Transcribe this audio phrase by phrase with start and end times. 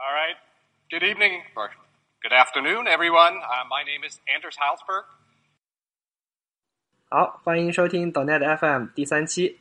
[0.00, 0.36] All right.
[0.92, 1.70] Good evening, or
[2.22, 3.42] good afternoon, everyone.
[3.42, 5.02] Uh, my name is Anders Halsberg.
[7.08, 9.58] 好，欢迎收听 Donet FM 第三期。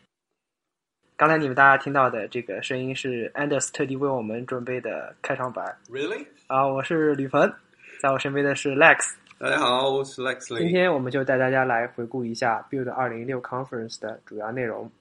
[1.15, 6.27] 刚才你们大家听到的这个声音是 Anders 特地为我们准备的开场白 Really？
[6.45, 7.51] 啊，我是吕鹏，
[7.99, 9.15] 在我身边的是 Lex。
[9.39, 10.69] 大家好，我是 Lex 今。
[10.69, 14.91] 天我们就带大家来回顾一下 Build 二零一六 Conference 的主要内容。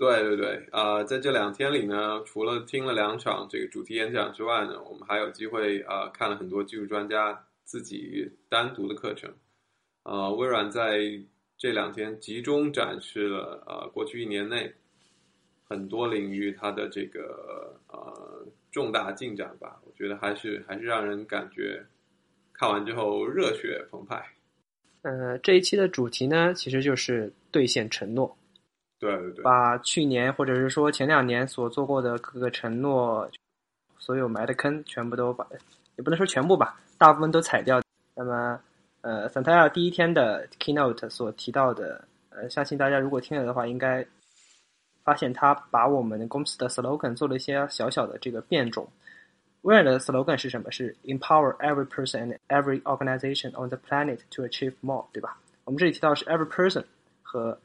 [0.00, 9.30] 对对对，呃，在这两天里呢，除了听了两场这个主题演讲之外呢，我们还有机会呃看了很多技术专家自己单独的课程。
[10.04, 11.00] 呃，微软在
[11.58, 14.72] 这两天集中展示了呃过去一年内
[15.68, 21.84] 很多领域它的这个呃重大进展吧，我觉得还是还是让人感觉
[22.54, 24.26] 看完之后热血澎湃。
[25.02, 28.34] 呃，这一期的主题呢，其实就是兑现承诺，
[29.00, 33.28] 对对对，把去年或者是说前两年所做过的各个承诺，
[33.98, 35.46] 所有埋的坑全部都把，
[35.96, 37.80] 也不能说全部吧，大部分都踩掉。
[38.14, 38.60] 那么，
[39.00, 44.06] 呃 s a n t a 第一天的 keynote 所提到的，呃，相信大家如果听了的话，应该
[45.02, 48.86] 发现他把我们公司的 slogan 做了一些小小的这个变种。
[49.62, 50.70] 微软的 slogan 是什么？
[50.70, 55.38] 是 empower every person and every organization on the planet to achieve more，对吧？
[55.64, 56.84] 我们这里提到是 every person
[57.22, 57.58] 和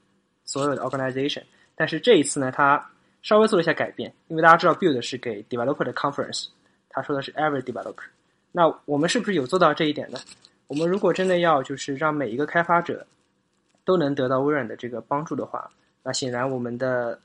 [0.45, 1.43] 所有的 organization，
[1.75, 2.89] 但是这一次呢，它
[3.21, 6.47] 稍微做了一下改变，因为大家知道 Build 是给 developer 的 conference，
[6.89, 8.03] 他说的是 every developer。
[8.51, 10.19] 那我们是不是有做到这一点呢？
[10.67, 13.05] 我们如果真的要就是让每一个开发者
[13.83, 15.69] 都能得到微软的这个帮助的话，
[16.03, 17.19] 那显然我们的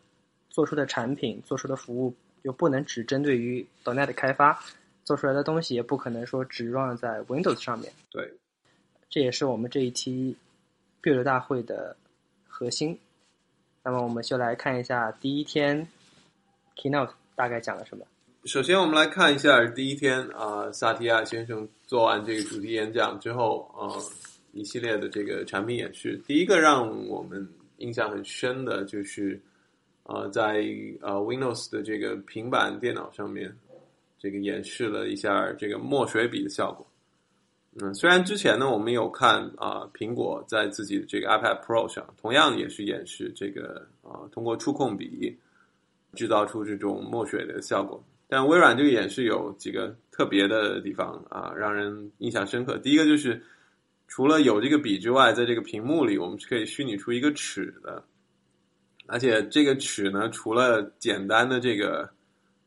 [0.49, 4.59] 做出的产品、做出的服务就不能只针对于 .NET 的开发，
[5.05, 7.93] 做出来的东西也不可能说只 run 在 Windows 上面。
[8.11, 8.33] 对，
[9.09, 10.37] 这也是我们这一期
[11.03, 11.97] Build 大会的
[12.49, 12.99] 核心。
[13.83, 15.87] 那么我们就来看一下第一天
[16.77, 18.05] Keynote 大概讲了什么。
[18.45, 24.03] 首先，我们来看一下第一天啊、萨提亚先生做完这个主题演讲之后，呃，
[24.53, 26.21] 一系列的这个产品演示。
[26.27, 27.47] 第一个让我们
[27.79, 29.41] 印象很深的就是，
[30.05, 30.65] 呃，在
[31.03, 33.55] 呃 Windows 的这个平板电脑上面，
[34.19, 36.87] 这个演示了一下这个墨水笔的效果。
[37.79, 45.39] 嗯，虽然之前呢，我们有看啊、苹果在自己的这个 iPad Pro 上，同样也是演示这个啊、通过触控笔
[46.15, 48.03] 制造出这种墨水的效果。
[48.29, 52.77] 但微软这个演示有几个特别的地方啊，让人印象深刻。
[52.79, 53.41] 第一个就是，
[54.09, 58.05] 除了有这个笔之外，在这个屏幕里，我们是可以虚拟出一个尺的，
[59.07, 62.11] 而且这个尺呢，除了简单的这个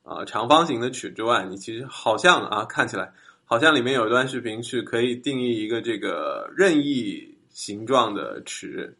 [0.03, 3.13] 啊长方形的尺之外，你其实好像啊看起来
[3.45, 8.95] 好像里面有一段视频是可以定义一个这个任意形状的尺，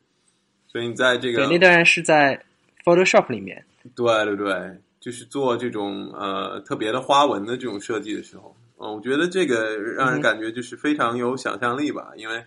[0.68, 2.40] 所以你在这个对，那段是在
[2.84, 3.64] Photoshop 里面。
[3.96, 12.44] 对对对，就是做这种呃特别的花纹的这种设计的时候，嗯、我觉得这个让人感觉就是非常有想象力吧，因为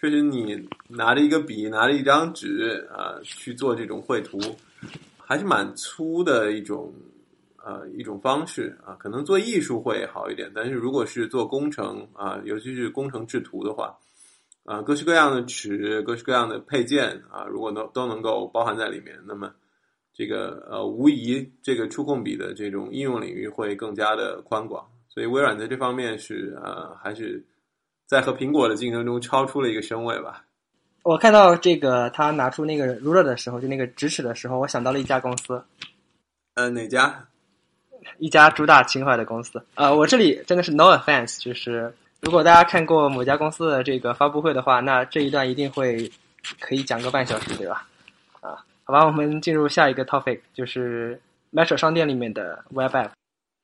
[0.00, 4.38] 确实你拿着一个笔，拿着一张纸啊、呃去做这种绘图，
[5.18, 6.92] 还是蛮粗的一种
[7.64, 13.96] 呃一种方式啊，可能做艺术会好一点，但是如果是做工程啊、尤其是工程制图的话。
[14.66, 19.52] 啊，各式各样的尺，各式各样的配件啊，如果能都能够包含在里面，那么
[20.14, 24.82] 这个呃，无疑这个触控笔的这种应用领域会更加的宽广。
[25.06, 27.44] 所以微软在这方面是呃，还是
[28.06, 30.46] 在和苹果的竞争中超出了一个身位吧。
[31.02, 35.62] 我看到这个他拿出那个 ruler 的时候，就那个直尺的时候，我想到了一家公司，
[36.54, 37.28] 呃，哪家？
[38.18, 39.62] 一家主打情怀的公司。
[39.74, 46.10] 呃，我这里真的是 no offense，就是如果大家看过某家公司的这个发布会的话，那这一段一定会
[46.60, 47.86] 可以讲个半小时，对吧？
[48.40, 51.20] 啊，好吧，我们进入下一个 topic，就是
[51.52, 53.10] Metro 商店里面的 Web App。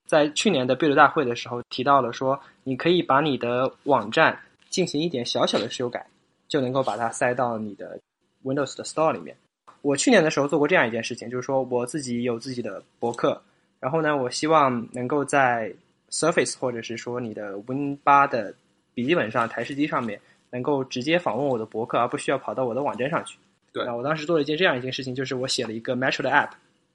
[0.08, 4.36] 在去年的 Build 大会的时候提到了说，你可以把你的网站
[4.68, 6.04] 进行一点小小的修改，
[6.48, 7.96] 就能够把它塞到你的
[8.42, 9.36] Windows 的 Store 里面。
[9.82, 13.40] 我去年的时候做过这样一件事情，就是说我自己有自己的博客，
[13.80, 15.72] 然后呢，我希望能够在
[16.10, 18.54] Surface 或者是说你的 Win 八的
[18.94, 20.20] 笔记本上、台式机上面，
[20.50, 23.38] 能够直接访问我的博客，而不需要跑到我的网站上去。
[23.72, 26.50] 对那我当时做了一件这样一件事情，就是我写了一个 Metro 的 App，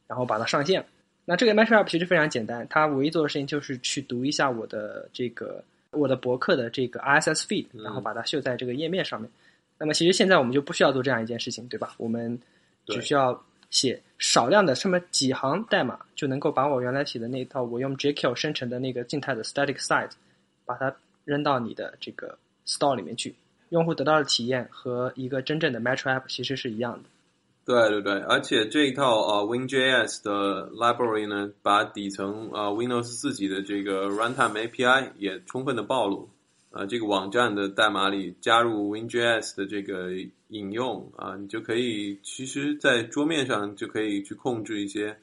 [0.07, 0.86] 然后把它上线了。
[1.24, 9.27] 那这个 Metro App 其实非常简单，它唯一做的事情就是去读一下我的这个我的博客的这个 RSS feed，然后把它秀在这个页面上面。
[9.80, 11.95] 那么其实现在我们就不需要做这样一件事情，对吧？
[11.98, 12.38] 我们
[12.86, 13.42] 只需要
[13.75, 20.12] 写少量的这么几行代码，就能够把我原来写的那一套我用 JQ 生成的那个静态的 static site，
[20.66, 20.95] 把它
[21.25, 23.36] 扔到你的这个 store 里面去。
[23.72, 27.10] 用户得到的体验和一个真正的 Metro App 其实是一样的。
[27.66, 36.30] 对对对，而且这一套啊、呃、WinJS 的 library 呢，把底层啊、呃、Windows 自己的这个 runtime API 也充分的暴露。
[36.75, 40.12] 啊，这个网站的代码里加入 WinJS 的这个
[40.50, 45.16] 引用啊，你就可以其实，在桌面上就可以去控制一些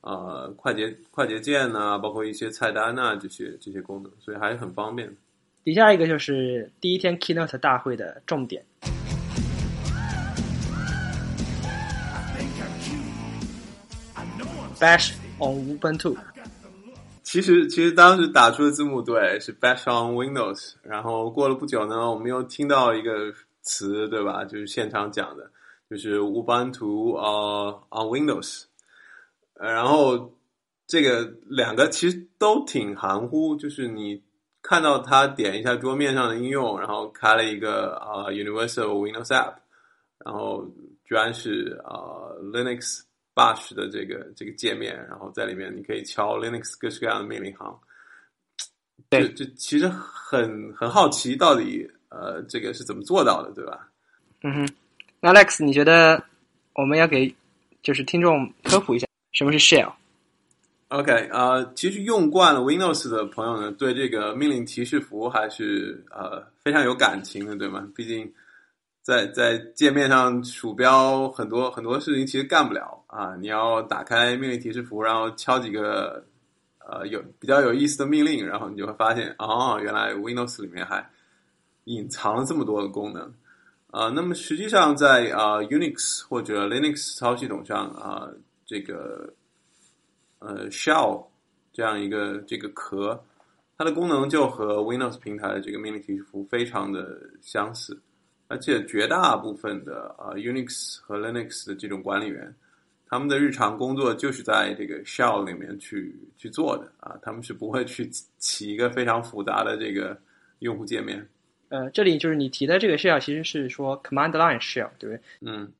[0.00, 5.12] 啊快捷快捷键呐、包括一些菜单呐、这些这些功能，所以还是很方便。
[5.64, 8.64] 底下一个就是第一天 Keynote 大会的重点。
[14.78, 16.16] Bash on Ubuntu。
[17.32, 23.32] 其实，其实当时打出的字幕对是 Bash on Windows，然后过了不久呢，我们又听到一个
[23.62, 24.44] 词，对吧？
[24.44, 25.50] 就是现场讲的，
[25.88, 28.64] 就是 Ubuntu 呃、on Windows，
[29.54, 30.36] 然后
[30.86, 34.22] 这个两个其实都挺含糊，就是你
[34.60, 39.54] 看到他点一下桌面上的应用，然后开了一个啊、Universal Windows App，
[40.22, 40.66] 然后
[41.06, 43.04] 居然是啊、Linux。
[43.34, 47.78] Bash 的这个这个界面，然后在里面你可以敲 Linux 各式各样的命令行。
[49.08, 53.88] 对，这其实很很好奇，到底呃这个是怎么做到的，对吧？
[54.42, 54.68] 嗯哼，
[55.20, 56.22] 那 Alex，你觉得
[56.74, 57.34] 我们要给
[57.82, 67.86] 就是听众科普一下什么是 Shell？OK，呃，其实用惯了 Windows 的朋友呢，对这个命令提示符还是呃非常有感情的，对吗？
[67.94, 68.32] 毕竟
[69.02, 73.36] 在在界面上，鼠标很多很多事情其实干不了啊！
[73.36, 76.24] 你要打开命令提示符，然后敲几个
[76.78, 81.06] 呃有比较有意思的命令，然后你就会发现哦，原来 Windows 里面还
[81.84, 83.30] 隐藏了这么多的功能
[83.88, 88.26] 啊、那么实际上在啊、Unix 或者 Linux 操系统上啊、
[88.64, 89.30] 这个
[90.38, 91.26] 呃 Shell
[91.70, 93.22] 这样一个这个壳，
[93.76, 98.00] 它的功能就和 Windows 平台的这个命令提示符非常的相似。
[98.48, 102.54] 而且绝大部分的啊、Unix 和 Linux 的这种管理员，
[103.12, 110.18] 他们的日常工作就是在这个 shell 里面去去做的啊，他们是不会去起一个非常复杂的这个
[110.60, 111.28] 用户界面。
[111.68, 115.20] 呃，这里就是你提的这个 shell，其实是说 command line shell，对不对？
[115.42, 115.70] 嗯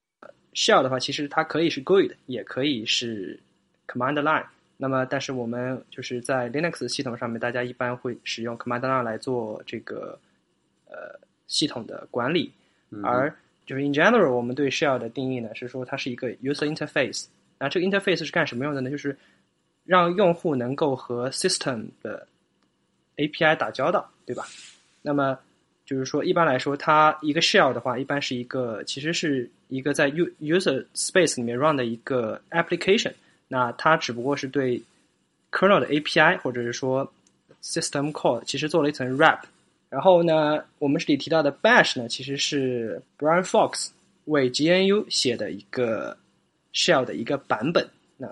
[0.53, 3.41] ，shell 的话，其实它可以是 GUID，也可以是
[3.87, 4.45] command line。
[4.77, 10.19] 那么，但是我们就是在 Linux 系统上面，大家一般会使用 command line 来做这个
[10.85, 12.53] 呃系统的管理。
[13.03, 17.27] 而就是 in general，我们对 shell 的定义呢是说它是一个 user interface。
[17.59, 18.91] 那这个 interface 是干什么用的呢？
[18.91, 19.17] 就是
[19.85, 22.27] 让用户能够和 system 的
[23.17, 24.45] API 打交道，对吧？
[25.01, 25.39] 那么
[25.85, 33.13] 就是说，一般来说，它一个 shell 的话，一般是一个其实是一个在 u user space 里面 run 的一个 application。
[33.49, 34.83] 那它只不过是对
[35.51, 37.13] kernel 的 API 或者是说
[37.63, 39.41] system call 其实做了一层 wrap。
[39.93, 43.91] 然后呢，我们这里提到的 Bash 呢，其实是 Brian Fox
[44.25, 46.17] 为 GNU 写的一个
[46.73, 47.87] shell 的一个版本。
[48.17, 48.27] 那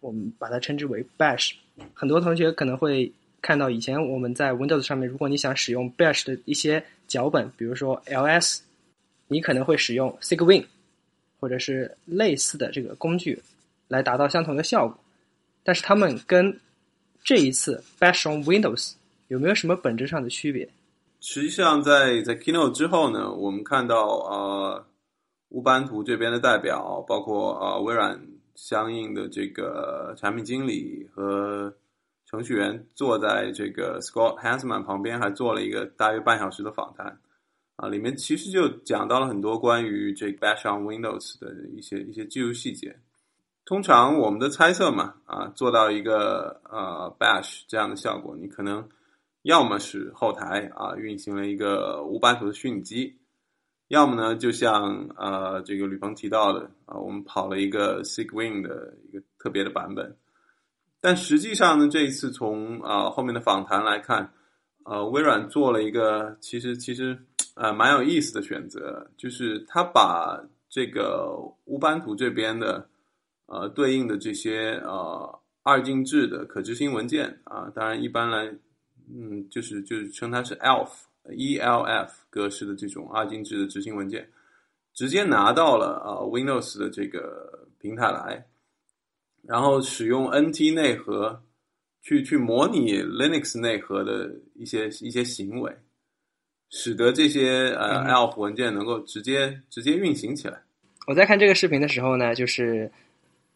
[0.00, 1.52] 我们把它称之为 Bash。
[1.94, 3.10] 很多同学可能会
[3.40, 8.58] 看到，以前我们在 Windows 上面，如果你想使用 Bash 的一些脚本，比如说 ls，
[9.26, 10.66] 你可能会使用 Cygwin
[11.40, 13.42] 或者是类似的这个工具
[13.88, 14.98] 来达到相同的效果。
[15.64, 16.60] 但是它们跟
[17.24, 18.92] 这一次 Bash on Windows
[19.28, 20.68] 有没有什么本质上的区别？
[21.28, 24.86] 实际上在，在 Kino 之后呢，我们看到呃，
[25.48, 28.24] 乌班图这边的代表，包括呃微软
[28.54, 31.74] 相应的这个产品经理和
[32.26, 37.18] 程序员，坐在这个 Scott Hansman 旁边，还做了一个大约半小时的访谈
[37.74, 42.96] 啊，里面其实就讲到了很多关于这个 Bash on Windows 的一些一些技术细节。
[43.64, 48.88] 通常我们的猜测嘛，啊，做到一个呃 Bash 这样的效果，你可能。
[49.46, 53.16] 要么是后台啊运行了一个无版图的虚拟机，
[53.86, 60.16] 要么呢就像呃这个吕鹏提到的啊，我们跑了一个 Cygwin 的一个特别的版本。
[61.00, 64.32] 但实际上呢，这一次从啊后面的访谈来看，
[64.82, 67.16] 呃，微软做了一个其实其实
[67.54, 71.36] 呃蛮有意思的选择，就是他把这个
[71.66, 72.88] 乌班图这边的
[73.46, 78.52] 呃对应的这些呃二进制的可执行文件啊，当然一般来。
[79.08, 80.90] 嗯，就是就是称它是 ELF
[81.24, 84.28] ELF 格式的这种二进制的执行文件，
[84.94, 88.46] 直接拿到了啊、呃、Windows 的这个平台来，
[89.42, 91.42] 然后使用 NT 内核
[92.02, 95.76] 去去模拟 Linux 内核的一些一些行为，
[96.70, 100.62] 使得这些呃 ELF 文件能够直接直接运行起来。
[101.06, 102.90] 我在看这个视频的时候呢，就是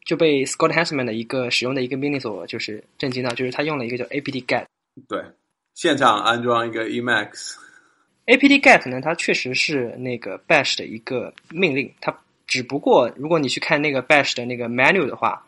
[0.04, 4.64] 就被 Scott Hanselman 的一个使用的一个命令所就是震惊到，就是他用了一个叫 apt-get。
[5.08, 5.22] 对，
[5.80, 7.54] 现场安装一个 Emacs。
[8.26, 12.14] apt-get 呢，它确实是那个 Bash 的一个命令，它
[12.46, 15.42] 只不过如果你去看那个 Bash 的那个 menu 的话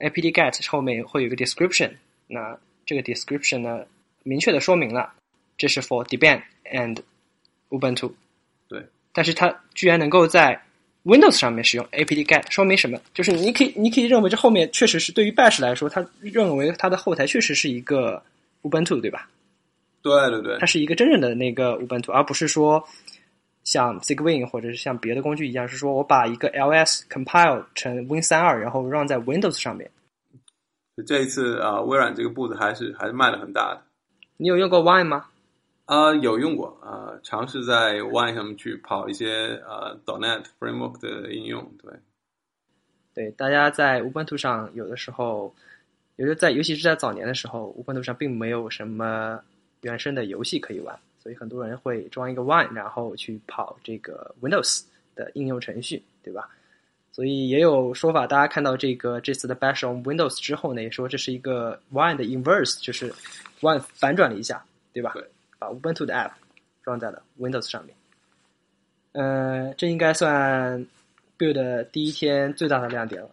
[0.00, 1.92] ，apt-get 后面会有一个 description，
[2.26, 3.84] 那这个 description 呢，
[4.24, 5.12] 明确的说明了
[5.56, 6.98] 这是 for Debian and
[7.68, 8.12] Ubuntu。
[8.66, 10.60] 对，但是它居然能够在
[11.04, 13.00] Windows 上面使用 apt-get，说明什么？
[13.14, 18.20] 就是你可以你可以认为这后面确实是对于 Bash 来说，它认为它的后台确实是一个
[18.62, 19.28] Ubuntu，对吧？
[20.02, 22.82] 对对对它，是一个真正的那个 Ubuntu，而不是说
[23.64, 29.90] 像 Cygwin 或者是像别的工具一样，是说我把一个 LS compile 成 Win 三二，然后 run 在 Windows 上面。
[31.06, 33.82] 这一次啊、呃微软这个步子还是还是迈的很大的。
[34.36, 35.26] 你有用过 Wine 吗？
[35.86, 41.92] 啊、有用过啊、尝试在 Wine 上面去跑一些呃 .NET Framework 的应用，对，
[43.12, 45.52] 对，大家在 Ubuntu 上有的时候，
[46.16, 49.40] 有的在尤其是在早年的时候，Ubuntu 上并没有什么
[49.82, 54.82] 原生的游戏可以玩，所以很多人会装一个 Wine，然后去跑这个 Windows
[55.14, 56.48] 的应用程序，对吧？
[57.12, 63.12] 所以也有说法，大家看到这个这次的 Bash on Windows 之后呢，也说这是一个 Wine 的 inverse，就是
[63.60, 65.12] Wine 反转了一下，对吧？
[65.14, 65.24] 对
[65.58, 66.30] 把 Ubuntu 的 app
[66.82, 67.94] 装在了 Windows 上面。
[69.12, 70.86] 呃，这应该算
[71.36, 73.28] Build 的第一天最大的亮点了。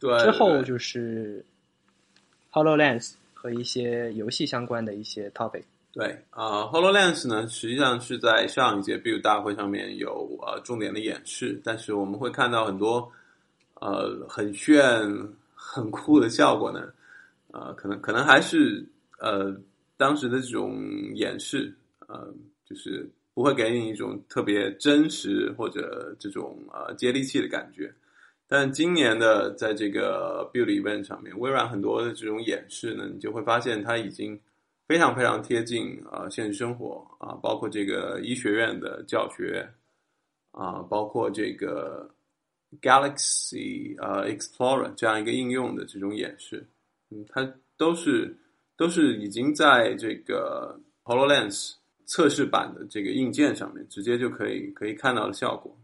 [0.00, 1.44] 对之后就是
[2.50, 3.12] Hololens
[3.54, 5.62] 一些游戏相关的一些 topic。
[5.92, 13.10] 对啊、h o l o l e n s 呢，实际上是在上一届 Build 大会上面有呃重点的演示，但是我们会看到很多
[13.80, 14.78] 呃很炫、
[15.54, 16.92] 很酷的效果呢，
[17.52, 18.86] 呃，可能可能还是
[19.18, 19.56] 呃
[19.96, 20.78] 当时的这种
[21.14, 21.74] 演示，
[22.06, 22.32] 呃，
[22.64, 27.92] 就是不会给你一种特别真实或者这种呃接地气的感觉。
[28.50, 34.40] 但今年的在这个 Build Event 上面，微软很多的这种演示呢，你就会发现它已经
[34.86, 39.68] 非常非常贴近啊、呃现实生活啊、包括这个医学院的教学
[40.52, 42.10] 啊、包括这个
[42.80, 46.66] Galaxy 呃 Explorer 这样一个应用的这种演示，
[47.10, 48.34] 嗯，它都是
[48.78, 50.74] 都是已经在这个
[51.04, 51.74] Hololens
[52.06, 55.76] 测试版的这个硬件上面直接就可以可以看到的效果。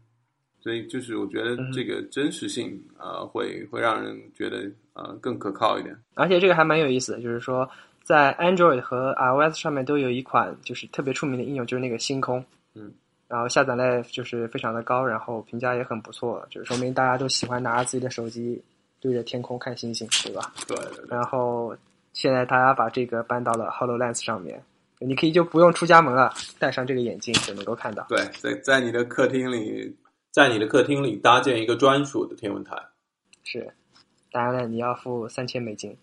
[0.65, 5.95] 所以就是我觉得这个真实性啊、呃会会让人觉得呃更可靠一点。
[6.15, 7.69] 而且这个还蛮有意思的，就是说
[8.01, 12.43] 在 Android 和 iOS 上面都有一款就是特别出名的应用，就是那个星空。
[12.73, 12.91] 嗯。
[13.27, 18.59] 然后下载量就是非常的高，然后评价也很不错，就是说明大家都喜欢拿着自己的手机
[18.99, 20.51] 对着天空看星星，对吧？
[20.67, 21.77] 对对对然后
[22.13, 24.59] 现在大家把这个搬到了 Hololens 上面，
[24.99, 28.05] 你可以就不用出家门了，戴上这个眼镜就能够看到。
[28.09, 29.95] 对，在在你的客厅里，
[30.35, 32.75] 在你的客厅里搭建一个专属的天文台。
[33.45, 33.73] 是，
[34.33, 35.95] 当然了，你要付三千美金。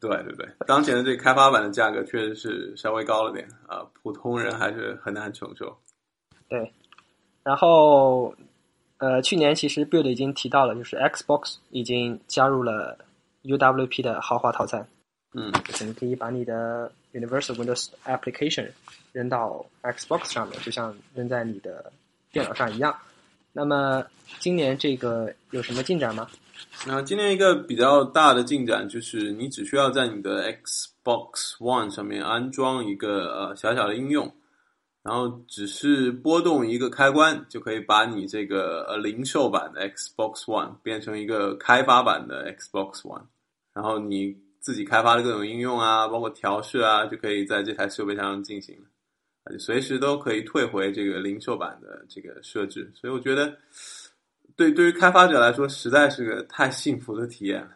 [0.00, 5.76] 对对对，当前的这个开发版的价格确实是稍微高了点啊、普通人还是很难承受。
[6.48, 6.72] 对，
[7.42, 8.34] 然后
[8.96, 12.96] 呃，去年其实 Build 已经提到了，就是 Xbox 已经加入了
[13.42, 14.88] UWP 的豪华套餐，
[15.34, 18.70] 嗯，就是你可以把你的 Universal Windows Application
[19.12, 21.92] 扔到 Xbox 上面，就像扔在你的
[22.32, 22.98] 电脑上一样。
[23.58, 24.04] 那么
[24.38, 26.28] 今年这个有什么进展吗？
[26.86, 34.32] 那今年一个比较大的进展就是，你只需要在你的 Xbox One 上面安装一个呃小小的应用，
[35.02, 43.24] 然后只是拨动一个开关，就可以把你这个呃零售版的 Xbox One 变成一个开发版的 Xbox One，
[43.74, 48.84] 然后你自己开发的各种应用啊，包括调试啊，就可以在这台设备上进行了，
[49.58, 53.56] 随时都可以退回这个零售版的这个设置，所以我觉得。
[54.56, 57.68] 对，对于开发者来说，实在是个太幸福的体验了。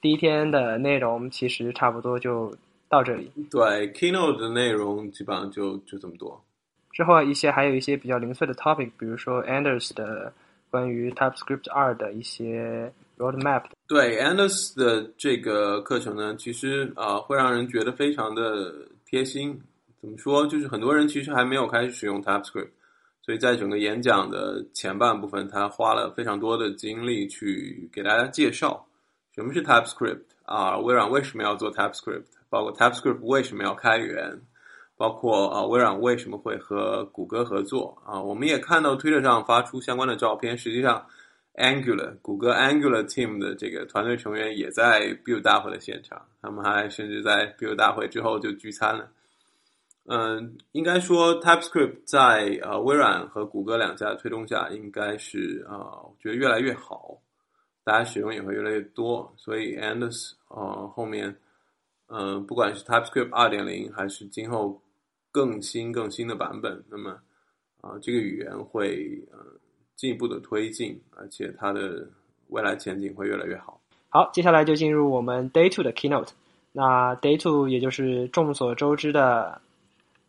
[0.00, 2.56] 第一天的内容其实差不多就
[2.88, 6.40] 到这里，对，Keynote 的内容基本上就就这么多。
[6.92, 10.32] 之后一些还有一些比较零碎的 topic，比如说 Anders 的
[10.70, 13.64] 关于 TypeScript 二的一些 roadmap。
[13.88, 18.72] 对，Anders 的这个课程呢，其实啊、呃会让人觉得非常的
[19.04, 19.60] 贴心。
[20.00, 20.46] 怎么说？
[20.46, 22.70] 就是很多人其实还没有开始使用 TypeScript，
[23.22, 28.86] 所以在整个演讲的前半部分，他花了非常多的精力去给大家介绍
[29.34, 34.40] 什么是 TypeScript 啊，微软为什么要做 TypeScript，包括 TypeScript 为什么要开源，
[34.96, 38.20] 包括啊微软为什么会和谷歌合作啊。
[38.20, 41.04] 我们也看到推特上发出相关的照片，实际上
[41.54, 49.08] Angular 谷歌 Angular Team 的这个团队成员也在 Build 大会的现场，他们还甚至在 Build 大会之后就聚餐了。
[50.08, 57.18] 嗯，应该说 TypeScript 在呃微软和谷歌两家的推动下，应该是啊、呃，我觉得越来越好，
[57.82, 59.32] 大家使用也会越来越多。
[59.36, 61.36] 所以 Anders 呃后面，
[62.06, 64.80] 嗯、不管是 TypeScript 二点零还是今后
[65.32, 67.18] 更新更新的版本，那么
[67.80, 69.38] 啊、这个语言会呃
[69.96, 72.08] 进一步的推进，而且它的
[72.48, 73.80] 未来前景会越来越好。
[74.08, 76.30] 好，接下来就进入我们 Day Two 的 Keynote。
[76.72, 79.60] 那 Day Two 也就是众所周知的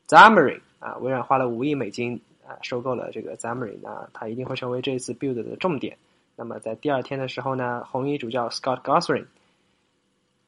[0.09, 5.97] Xamarin 啊，微软花了五亿美金啊收购了这个 Xamarin 啊，它一定会成为这次 Build 的重点。
[6.37, 9.27] 那么在第二天的时候呢，红衣主教 Scott Gosling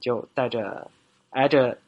[0.00, 0.90] 就带着
[1.30, 1.78] Azure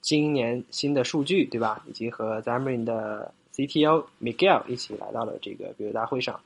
[0.00, 1.82] 今年新的数据，对吧？
[1.86, 6.42] 以及和 Xamarin 的 CTO Miguel 一起来到了这个 Build 大会上。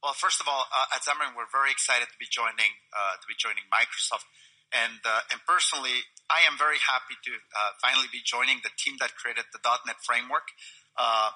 [0.00, 3.26] Well, first of all, uh, at Xamarin, we're very excited to be joining uh, to
[3.30, 4.26] be joining Microsoft,
[4.74, 5.94] and uh, and personally,
[6.28, 9.96] I am very happy to uh, finally be joining the team that created the .NET
[10.00, 10.48] framework,
[10.96, 11.30] uh,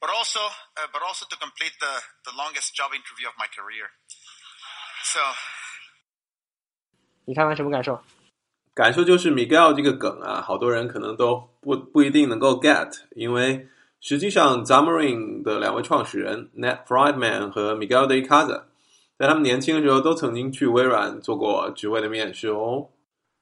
[0.00, 0.40] but also
[0.76, 1.94] uh, but also to complete the
[2.26, 3.86] the longest job interview of my career.
[5.04, 5.20] So
[7.24, 8.02] 你看完什么感受？
[8.74, 13.68] 感受就是 Miguel 这个梗啊，好多人可能都不不一定能够 get，因为
[14.00, 18.64] 实际上 Xamarin 的两位创始人 Ned Friedman 和 Miguel de Icaza，
[19.18, 22.90] 在他们年轻的时候都曾经去微软做过职位的面试哦。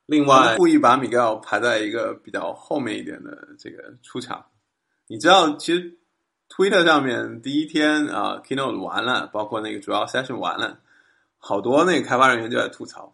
[0.05, 4.45] 另外，故意把 Miguel 排在一个比较后面一点的这个出场。
[5.07, 5.97] 你知道，其实
[6.49, 10.77] Twitter 上面第一天啊，Keynote 完了，包括那个主要 session 完了，
[11.37, 13.13] 好多那个开发人员就在吐槽。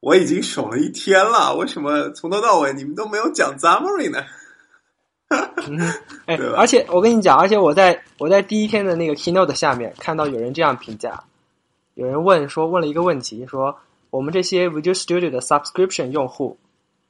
[0.00, 4.22] 我已经守了一天了，为什么从头到尾你们都没有讲 Xamarin 呢？
[6.26, 11.24] 哎而且我跟你讲，而且我在我在第一天的那个 keynote 下面看到有人这样评价，
[11.94, 13.76] 有人问说问了一个问题，说
[14.16, 16.58] 我们这些 Visual Studio 的 subscription 用户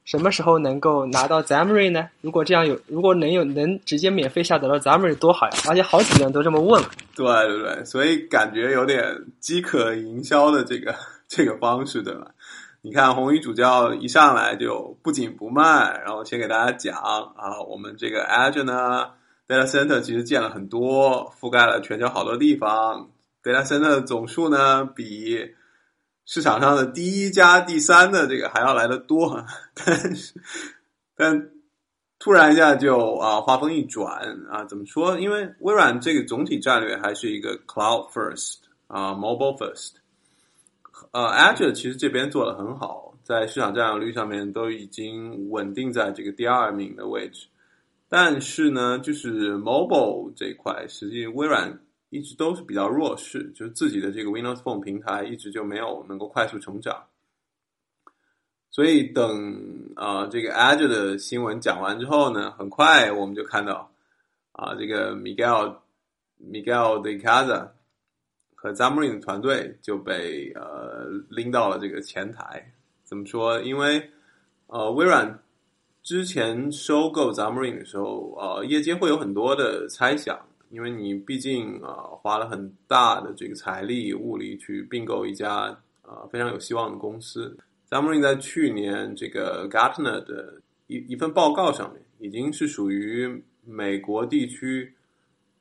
[0.05, 2.09] 什么时候能够拿到 Xamarin 呢？
[2.21, 5.53] 如果这样有，如果能有能直接免费下载到 Xamarin 多好呀！
[5.69, 6.89] 而且好几个人都这么问了。
[7.15, 9.05] 对对对，所以感觉有点
[9.41, 10.95] 饥渴营销的这个
[11.29, 12.27] 这个方式，对吧？
[12.83, 19.09] 你看红衣主教一上来就不紧不慢，然后先给大家讲啊，我们这个 Azure 呢
[19.49, 23.11] ，data center 其实建了很多，覆盖了全球好多地方
[23.43, 25.37] ，data center 的总数呢比
[26.27, 30.35] 市场上的第一加第三的这个还要来的多，但是
[31.17, 31.51] 但
[32.19, 35.19] 突然一下就啊话锋一转啊，怎么说？
[35.19, 38.57] 因为微软这个总体战略还是一个 cloud first
[38.89, 39.93] 啊，mobile first。
[41.13, 47.47] 呃，Azure 其实这边做的很好，在市场占有率上面都已经稳定在这个第二名的位置。
[48.09, 51.79] 但是呢，就是 mobile 这一块，实际微软
[52.11, 57.05] 一直都是比较弱势，就是自己的这个 Windows Phone 平台一直就没有能够快速成长。
[58.71, 63.91] 所以等啊、呃这个 Azure 的新闻讲完之后呢，很快我们就看到
[64.53, 65.77] 啊、这个 Miguel
[66.43, 67.69] Miguel de Casa
[68.55, 72.73] 和 Xamarin 的团队就被呃拎到了这个前台。
[73.03, 73.61] 怎么说？
[73.63, 74.11] 因为
[74.67, 75.43] 呃微软
[76.03, 80.39] 之前收购 Xamarin 的时候，呃业界会有很多的猜想，
[80.71, 87.57] 因为你毕竟啊、呃花了很大的这个财力物力去并购一家啊、呃非常有希望的公司。
[87.89, 94.93] Xamarin 在去年这个 Gartner 的一一份报告上面，已经是属于美国地区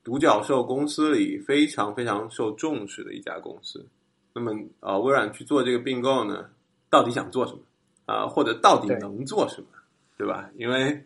[0.03, 3.85] 独角兽公司里非常非常受重视的一家公司。
[4.33, 6.49] 那么，呃，微软去做这个并购呢，
[6.89, 7.59] 到底想做什么？
[8.05, 9.67] 啊、或者到底能做什么？
[10.17, 10.49] 对吧？
[10.57, 11.03] 因为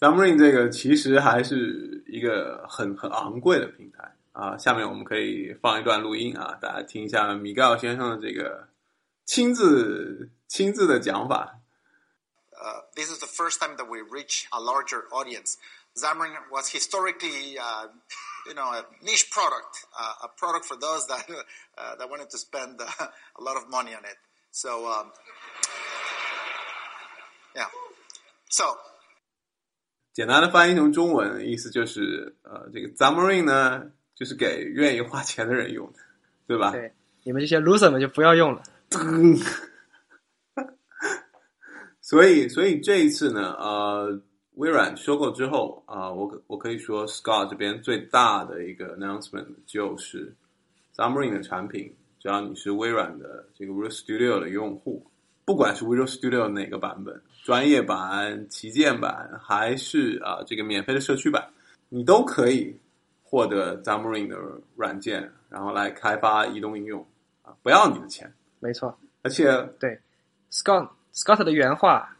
[0.00, 4.58] Xamarin 这个其实还是一个很很昂贵的平台啊。
[4.58, 8.68] 下面我们可以放一段录音啊，大家听一下米盖尔先生的这个
[9.24, 11.58] 亲自亲自的讲法。
[12.62, 15.56] uh, this is the first time that we reach a larger audience.
[15.96, 17.88] Xamarin was historically, uh,
[18.46, 21.24] you know, a niche product, uh, a product for those that
[21.76, 24.16] uh, that wanted to spend a lot of money on it.
[24.50, 25.12] So, um,
[27.56, 27.68] yeah.
[28.48, 28.76] So,
[30.12, 35.98] 简单的翻译成中文，意思就是，呃，这个 Xamarin 呢，就是给愿意花钱的人用的，
[36.46, 36.70] 对吧？
[36.72, 36.92] 对，
[37.24, 38.62] 你们这些 loser 们就不要用了。
[42.00, 44.20] 所以，所以这一次呢，呃，
[44.56, 50.34] 微软收购之后啊、我可我可以说，Scott 这边最大的一个 announcement 就是
[50.94, 55.10] Xamarin 的产品，只要你是微软的这个 Visual Studio 的用户，
[55.44, 61.48] 不管是 Visual Studio 哪个版本，专业版、旗舰版，还是啊、这个免费的社区版，
[61.88, 62.78] 你都可以
[63.22, 64.36] 获得 Xamarin 的
[64.76, 67.04] 软件，然后来开发移动应用
[67.42, 69.98] 啊，不要你的钱，没错而且对
[70.50, 72.16] ，Scott Scott 的原话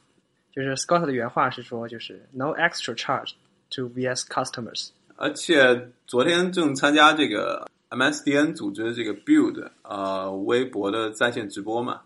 [0.53, 3.33] 就是 Scott 的原话是说，就是 no extra charge
[3.71, 4.91] to VS customers。
[5.17, 12.03] 而且昨天正参加这个 MSDN 组织的这个 Build 呃微博的在线直播嘛，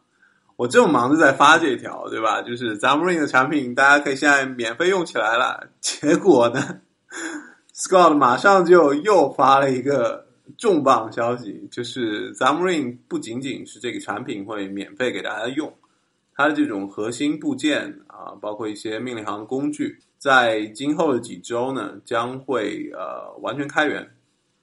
[0.57, 2.41] 我正忙着在发这条，对吧？
[2.41, 5.69] 就是 Xamarin 的产品，大家可以现在免费用起来了。
[5.81, 6.81] 结果呢，
[7.75, 15.71] Scott 马上就又发了一个重磅消息，就是 Xamarin 不仅仅是这个产品会免费给大家用，
[16.35, 24.09] 它的这种核心部件啊，包括一些命令行工具，在今后的几周呢，将会呃完全开源，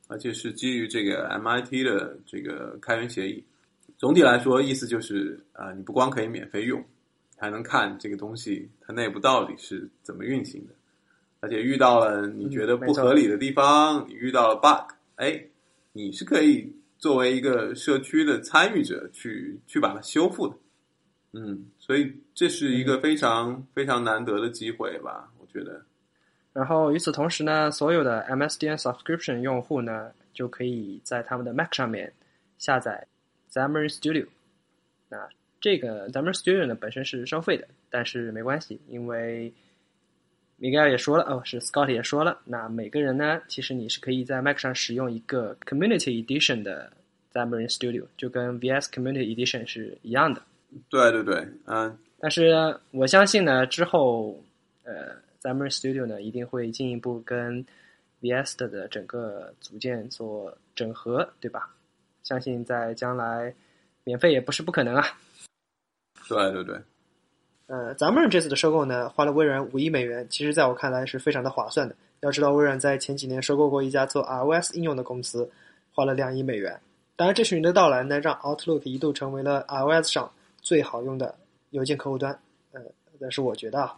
[0.08, 3.46] 而且是基于这个 MIT 的这个开源协议。
[4.04, 6.84] 总体来说，意思就是啊、你不光可以免费用，
[7.38, 10.74] 还能看这个东西它内部到底是怎么运行的，
[11.40, 15.42] 而且遇到了你觉得不合理的地方，你遇到了 bug，哎，
[15.94, 20.56] 你是可以作为一个社区的参与者去去把它修复的。
[21.32, 25.82] 嗯，所以这是一个非常非常难得的机会吧，我觉得。
[26.52, 32.12] 然后与此同时呢，所有的 MSDN subscription 用户呢，就可以在他们的 Mac 上面
[32.58, 33.08] 下载
[33.54, 34.26] Xamarin Studio。
[35.10, 35.30] 那
[35.62, 39.54] 这个 Xamarin Studio 呢本身是收费的，但是没关系，因为
[40.60, 46.92] Miguel 也说了，哦，是 Scott 也说了，那每个人呢，其实你是可以在 Mac 上使用一个 Community Edition 的
[47.34, 50.42] Xamarin Studio，就跟 VS Community Edition 是一样的。
[50.90, 54.42] 对对对，嗯、但是我相信呢，之后
[54.84, 57.66] 呃，Xamarin Studio 呢一定会进一步跟
[58.22, 61.76] VS 的整个组件做整合，对吧？
[62.24, 63.54] 相信在将来
[64.04, 65.06] 免费也不是不可能啊。
[66.28, 66.82] 对对对，
[67.68, 71.96] 呃，Xamarin 这次的收购呢，花了微软五亿美元，其实在我看来是非常的划算的。
[72.22, 75.52] 要知道，微软在前几年收购过一家做 iOS 应用的公司，
[75.92, 76.80] 花了两亿美元。
[77.18, 80.32] 当然，这群人的到来呢，让 Outlook 一度成为了 iOS 上
[80.62, 81.36] 最好用的
[81.72, 82.40] 邮件客户端。
[82.72, 82.82] 呃，
[83.20, 83.98] 但是我觉得啊，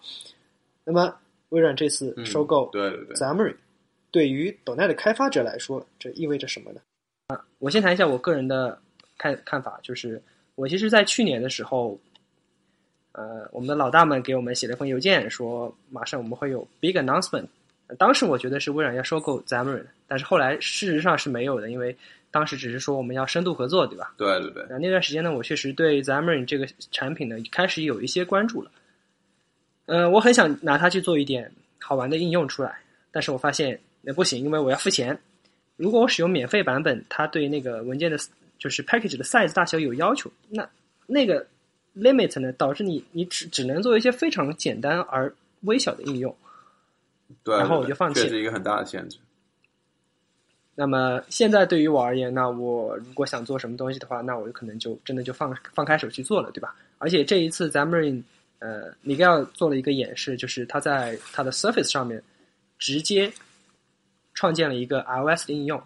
[0.84, 1.16] 那么
[1.50, 3.56] 微软这次收购嗯对对对，Xamarin，
[4.10, 6.82] 对于 .NET 的开发者来说，这意味着什么呢？
[7.28, 8.80] 啊，我先谈一下我个人的
[9.18, 10.22] 看看法，就是
[10.56, 12.00] 我其实，在去年的时候，
[13.14, 17.48] 呃，我们的老大们给我们写了一封邮件，说马上我们会有 big announcement。
[17.88, 21.96] 呃当时我觉得是微软要收购 Xamarin，但是后来事实上是没有的，因为
[22.32, 24.14] 当时只是说我们要深度合作，对吧？
[24.18, 28.72] 对对对，那那段时间呢，我确实对 Xamarin 这个产品呢开始有一些关注了。
[29.86, 32.80] 呃，我很想拿它去做一点好玩的应用出来，
[33.12, 35.20] 但是我发现那不行，因为我要付钱。
[35.78, 38.18] 如果我使用免费版本，它对那个文件的，
[38.58, 40.68] 就是 package 的 size 大小有要求，那
[41.06, 41.46] 那个
[41.96, 46.36] limit 呢，导致你你只只能做一些非常简单而微小的应用。
[47.44, 49.18] 对，然后我就放弃确实一个很大的限制。
[50.76, 56.76] 那么现在对于我而言，那我如果想做什么东西的话，那我可能就真的就放放开手去做了，对吧？
[56.98, 58.22] 而且这一次 Xamarin，
[58.60, 62.22] 呃，Miguel 做了一个演示，就是他在他的 Surface 上面
[62.78, 63.32] 直接
[64.36, 65.82] 创建了一个 iOS 的应用，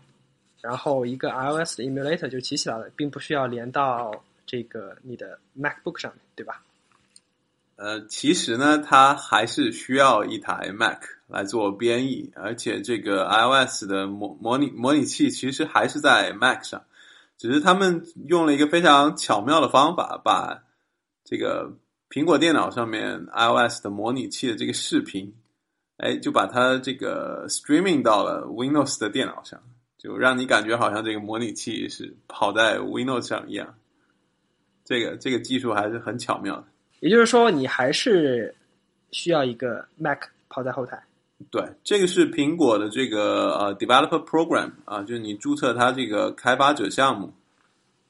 [0.60, 4.12] 然后一个 iOS 的 emulator 就起起来了，并不需要连到
[4.46, 6.62] 这个你的 MacBook 上面，对吧？
[7.78, 16.84] 呃，其实呢，它还是需要一台 Mac 来做编译，而且这个 iOS 的模模拟模拟器其实还是在 Mac 上，
[17.38, 20.62] 只是他们用了一个非常巧妙的方法，把
[21.24, 21.72] 这个
[22.10, 25.34] 苹果电脑上面 iOS 的模拟器的这个视频，
[26.00, 29.62] 哎，就把它这个 streaming 到了 Windows 的电脑上，
[29.98, 33.76] 就让你感觉好像这个模拟器是跑在 Windows 上一样。
[34.84, 36.66] 这个这个技术还是很巧妙的。
[37.02, 38.56] 也就是说，你还是
[39.12, 41.02] 需要一个 Mac 跑在后台。
[41.52, 47.34] 对，这个是苹果的这个呃 developer program 啊，就是你注册它这个开发者项目，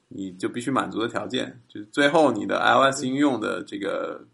[0.07, 4.25] 你就必须满足的条件，就是最后你的 iOS 应用的这个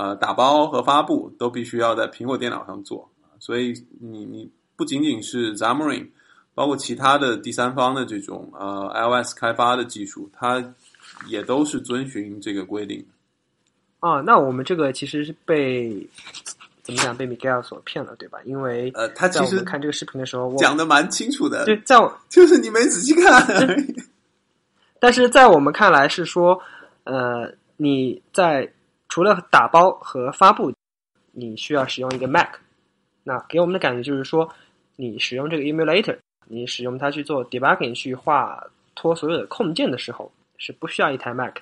[0.00, 3.06] 呃打包和发布都必须要在苹果电脑上做。
[3.38, 6.06] 所以你你不仅仅是 Xamarin，
[6.54, 10.74] 包括其他的第三方的这种呃 iOS 开发的技术，它
[11.26, 13.06] 也都是遵循这个规定的。
[14.00, 16.08] 哦，那我们这个其实是被
[16.82, 18.38] 怎么讲被 Miguel 所骗了，对吧？
[18.44, 23.94] 因为呃，他在其实看这个视频的时候，我讲的蛮清楚的，就在我，就是你没仔细看 而已。
[24.98, 26.58] 但是在我们看来是说，
[27.04, 28.70] 呃，你在
[29.10, 30.72] 除了打包和发布，
[31.32, 32.48] 你需要使用一个 Mac。
[33.24, 34.48] 那给我们的感觉就是说，
[34.96, 41.56] 你使用这个 emulator，你使用它去做 debugging 去画拖所有的控件的时候，是不需要一台 Mac。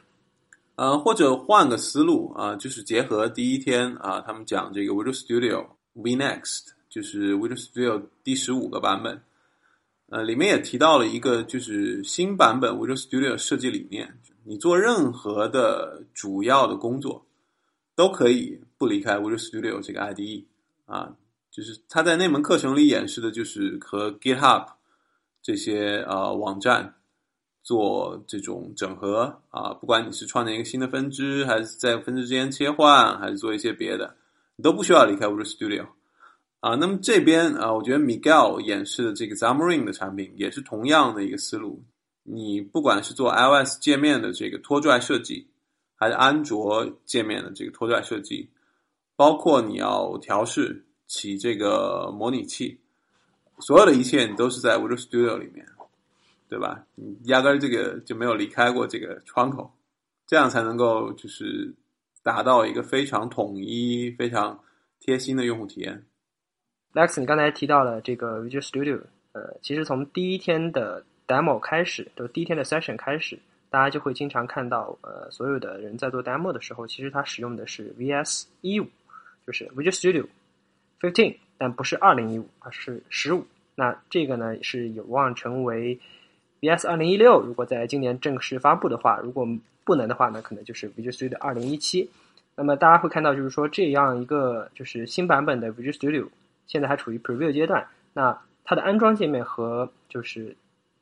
[0.76, 9.20] 呃，或者换个思路啊、就是结合第一天啊、他们讲这个 Visual Studio VNext，就是 Visual Studio 第十五个版本，
[10.10, 17.24] 呃，里面也提到了一个就是新版本 Visual Studio 设计理念，你做任何的主要的工作
[17.98, 20.44] 都可以不离开 Visual Studio 这个 IDE
[20.86, 21.12] 啊，
[21.50, 24.64] 就是他在那门课程里演示的就是和 GitHub
[25.42, 26.94] 这些呃网站。
[27.60, 34.16] 做这种整合啊，不管你是创建一个新的分支，还是在分支之间切换，还是做一些别的，
[34.56, 35.86] 你都不需要离开 Visual Studio。
[36.60, 41.84] 啊，那么这边啊，我觉得 Miguel 演示的这个 Xamarin 的产品也是同样的一个思路。
[42.22, 45.46] 你不管是做 iOS 界面的这个拖拽设计，
[46.00, 48.48] 还是安卓界面的这个拖拽设计，
[49.16, 52.78] 包括你要调试起这个模拟器，
[53.58, 55.66] 所有的一切你都是在 Visual Studio 里面，
[56.48, 56.86] 对吧？
[56.94, 59.72] 你压根儿这个就没有离开过这个窗口，
[60.24, 61.74] 这样才能够就是
[62.22, 64.62] 达到一个非常统一、非常
[65.00, 66.04] 贴心的用户体验。
[66.94, 69.00] Lex，你刚才提到了这个 Visual Studio，
[69.32, 73.38] 呃，其实从第一天的 demo 开始，就第一天的 session 开始，
[73.70, 78.86] 大家就会经常看到，呃，所有的人在做 demo 的时候，其实他使用的是 VS 一五，
[79.46, 80.26] 就是 Visual Studio
[81.00, 83.46] fifteen，但不是二零一五，而是十五。
[83.74, 85.98] 那这个呢是有望成为
[86.60, 89.46] VS 二零一六，如果在今年正式发布的话，如果
[89.84, 92.10] 不能的话呢，可能就是 Visual Studio 二零一七。
[92.56, 96.28] 那么大家会看到，就是说这样一个就是新版本的 Visual Studio。
[96.66, 100.54] 现在还处于 preview 阶段，那它的安装界面和就是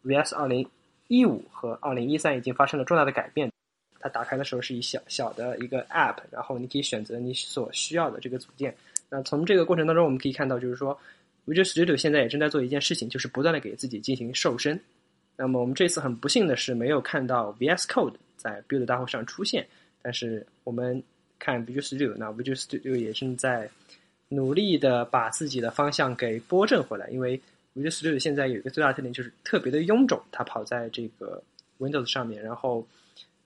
[0.04, 0.68] VS 二零
[1.08, 3.50] 一五和二零一三已经发生了重大的改变。
[3.98, 8.74] 它打开的时候是一小小的一个 app，然后你可以选择你所需要的这个组件。
[9.08, 10.98] 那从这个过程当中，我们可以看到，就是说
[11.46, 14.78] Visual Studio 现在也正在做一件事情，就是不断的给自己进行瘦身。
[15.36, 19.66] 那么我们这次很不幸的是没有看到 VS Code 在 Build 大会上出现，
[20.02, 21.02] 但是我们
[21.38, 23.68] 看 Visual Studio，那 Visual Studio 也正在。
[24.28, 27.40] 努力的把自己的方向给拨正回来，因为
[27.76, 31.42] Visual Studio 现在有一个最大的特点就是特别的臃肿，它跑在这个
[31.78, 32.86] Windows 上面，然后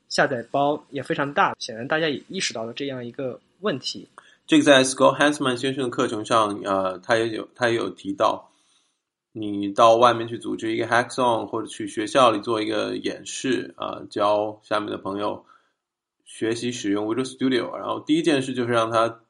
[0.08, 4.08] 下载包也非常大，显然大家也意识到了这样一个问题。
[4.46, 8.50] 这个在 Scott Hansman 先生的课程上，呃，他也有他也有提到，
[9.32, 15.44] 你到外面去组织一个 Hackathon，或者去学校里做一个演示，啊、呃，教下面的朋友
[16.24, 19.20] 学习使用 Visual Studio，然后第一件事就是让他。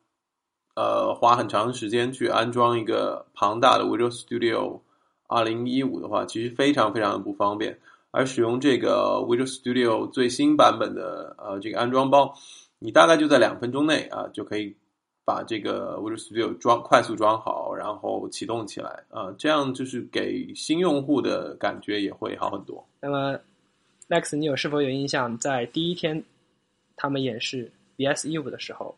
[0.77, 4.81] 呃，花很长时间去安装一个庞大的 Visual Studio
[5.31, 7.79] 二零一五的话，其实非常非常的不方便。
[8.11, 12.35] 而使用这个 Visual Studio 最新版本的呃这个安装包，
[12.81, 14.75] 你大概就在两分钟内啊就可以
[15.25, 22.85] 把这个 Visual Studio 装快速装好，然后启动起来啊，这样就是给新用户的感觉也会好很多。
[23.01, 23.39] 那么
[24.09, 26.25] ，Lex，你有是否有印象，在第一天
[26.97, 28.97] 他们演示 VS 一五的时候？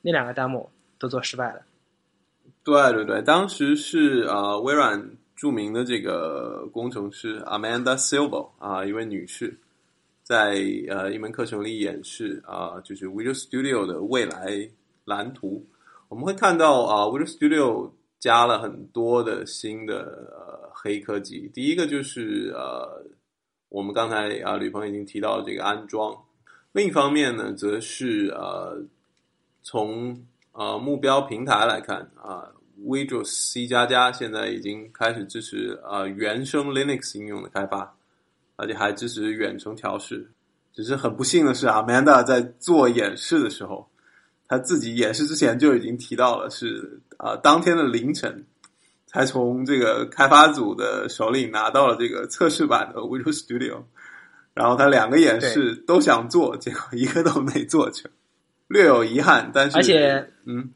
[0.00, 0.68] 那两个 demo
[0.98, 1.60] 都做失败了。
[2.62, 9.58] 对对对，当时是呃微软著名的这个工程师 Amanda Silva 啊、一位女士，
[10.22, 14.68] 在呃一门课程里演示啊、就是 Visual Studio 的未来
[15.04, 15.66] 蓝图。
[16.08, 21.50] 我们会看到啊、Visual Studio 加了很多的新的呃黑科技。
[21.54, 23.04] 第一个就是呃
[23.68, 26.14] 我们刚才啊吕鹏已经提到这个安装，
[26.72, 28.84] 另一方面呢，则是呃。
[29.62, 37.94] 从呃目标平台来看啊、呃、，Visual C 加加现在已经开始支持呃原生 Linux 应用的开发，
[38.56, 40.30] 而且还支持远程调试。
[40.72, 43.88] 只是很不幸的是，Amanda 在做演示的时候，
[44.46, 48.46] 他自己演示之前就已经提到了是啊、呃、当天的凌晨
[49.06, 53.82] 才从这个开发组的手里拿到了这个测试版的 Visual Studio，
[54.54, 58.10] 然后他两个演示都想做，结果一个都没做成。
[58.70, 60.70] 略有遗憾，但是而且，嗯，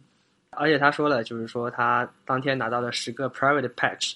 [0.51, 4.15] 而且他说了，就是说他当天拿到了十个 private patch，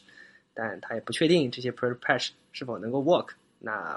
[0.53, 3.29] 但他也不确定这些 private patch 是否能够 work。
[3.61, 3.97] 那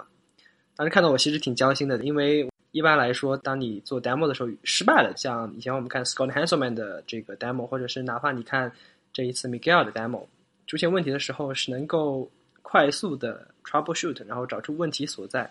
[0.75, 8.71] 当时看到我其实挺焦心的，因为一般来说，当你做 demo 的时候失败了，像以前我们看 Scott Hanselman 的这个 demo，或者是哪怕你看
[9.11, 10.23] 这一次 Miguel 的 demo，
[10.67, 12.29] 出现问题的时候是能够
[12.61, 15.49] 快速的 troubleshoot，然后找出问题所在。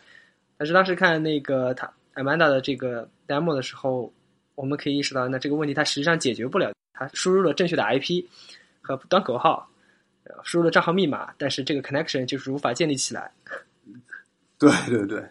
[0.57, 4.13] 但是当时看那个他 Amanda 的这个 demo 的时候，
[4.55, 6.73] 我们可以意识到，那这个问题它实际上解决不了。
[6.93, 8.25] 它输入了正确的 IP
[8.83, 9.69] 和端口号，
[10.45, 13.33] 输入了账号密码，但是这个 connection 就是无法建立起来。
[14.59, 15.25] 对对对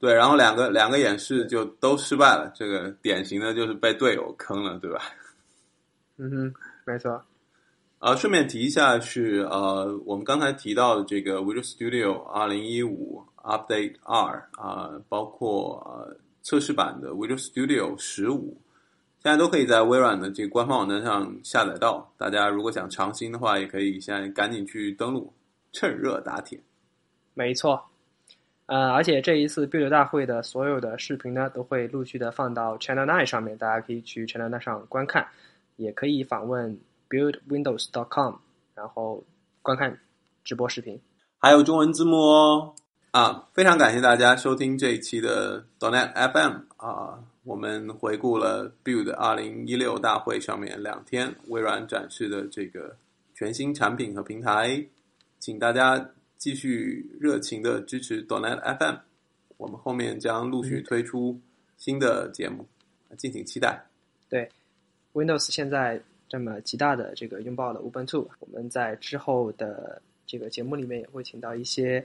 [0.00, 5.02] 对，然后两个两个演示就都失败了，这个典型的就是被队友坑了，对吧？
[6.16, 6.54] 嗯哼，
[6.86, 7.22] 没错。
[7.98, 18.60] 啊，顺便提一下是呃，我们刚才提到的这个 Visual Studio 二零一五 Update 二啊，包括呃测试版的 Visual Studio 十五，
[19.22, 22.12] 现在都可以在微软的这个官方网站上下载到。
[22.18, 25.32] 大家如果想尝新的话，也可以现在赶紧去登录，
[25.72, 26.60] 趁热打铁。
[27.34, 27.82] 没错，
[28.66, 35.26] 呃，而且这一次 Build 大会的所有的视频呢，都会陆续的放到 Channel Nine 上面，大家可以去 Channel Nine 上观看，
[35.76, 36.78] 也可以访问
[37.08, 38.34] buildwindows.com，
[38.74, 39.24] 然后
[39.62, 39.98] 观看
[40.44, 41.00] 直播视频，
[41.38, 42.74] 还有中文字幕哦。
[43.12, 52.96] 啊，非常感谢大家收听这一期的 Donet FM 啊，我们回顾了 Build 二零一六大会上面两天微软展示的这个
[53.34, 54.82] 全新产品和平台，
[55.38, 58.96] 请大家继续热情的支持 Donet FM，
[59.58, 61.38] 我们后面将陆续推出
[61.76, 62.66] 新的节目，
[63.18, 63.84] 敬请期待。
[64.30, 64.48] 对
[65.12, 72.02] ，Windows 现在这么极大的这个拥抱了 Ubuntu，我们在之后的这个节目里面也会请到一些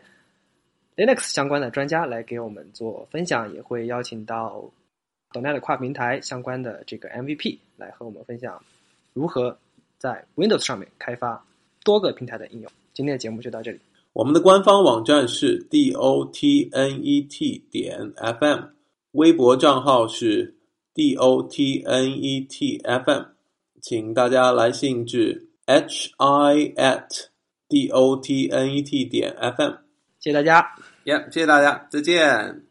[0.98, 4.68] Linux 相关的专家来给我们做分享，也会邀请到
[5.32, 8.60] Donet 跨平台相关的这个 MVP 来和我们分享
[9.14, 9.56] 如何
[10.00, 11.46] 在 Windows 上面开发
[11.84, 12.72] 多个平台的应用。
[12.96, 13.80] 今天的节目就到这里。
[14.14, 18.70] 我们的官方网站是 dotnet 点 fm，
[19.12, 20.56] 微博账号是
[20.96, 22.48] dotnet
[22.82, 23.26] fm，
[23.84, 27.28] 请大家来信至 hi at
[27.70, 29.78] dotnet 点 fm。
[30.20, 30.66] 谢谢大家。
[31.08, 32.67] 行，谢谢大家，再见。